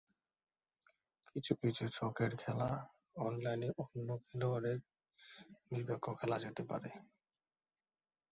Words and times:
কিছু 1.27 1.53
কিছু 1.55 1.83
ছকের 1.87 2.31
খেলা 2.35 2.69
অনলাইনে 3.17 3.69
অন্য 3.83 4.07
খেলোয়াড়ের 4.25 4.79
বিপক্ষেও 5.71 6.13
খেলা 6.15 6.37
যেতে 6.39 6.63
পারে। 6.63 6.89